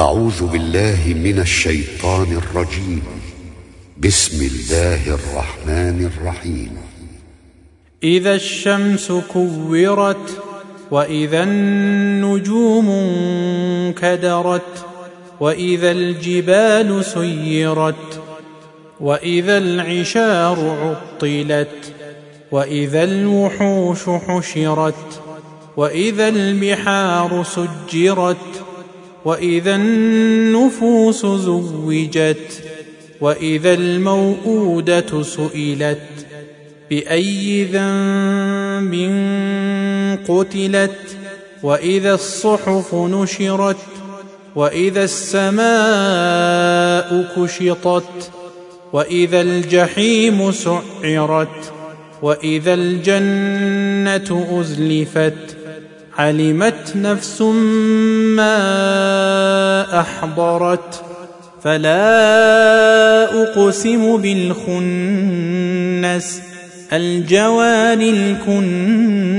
[0.00, 3.02] أعوذ بالله من الشيطان الرجيم.
[3.98, 6.70] بسم الله الرحمن الرحيم.
[8.02, 10.42] إذا الشمس كورت
[10.90, 14.86] وإذا النجوم انكدرت
[15.40, 18.22] وإذا الجبال سيرت
[19.00, 21.92] وإذا العشار عطلت
[22.52, 25.22] وإذا الوحوش حشرت
[25.76, 28.69] وإذا البحار سجرت
[29.24, 32.62] وإذا النفوس زوجت
[33.20, 36.00] وإذا الموءودة سئلت
[36.90, 38.94] بأي ذنب
[40.28, 41.16] قتلت
[41.62, 43.76] وإذا الصحف نشرت
[44.56, 45.68] وإذا السماء
[47.36, 48.30] كشطت
[48.92, 51.72] وإذا الجحيم سعرت
[52.22, 55.56] وإذا الجنة أزلفت
[56.20, 57.42] علمت نفس
[58.36, 61.04] ما أحضرت
[61.64, 64.80] فلا أقسم بالخنس.
[66.92, 69.30] الجوار الكنس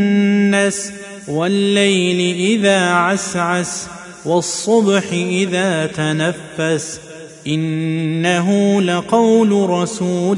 [1.28, 3.88] والليل إذا عسعس
[4.26, 7.00] والصبح إذا تنفس.
[7.48, 10.38] إنه لقول رسول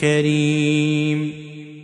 [0.00, 1.51] كريم.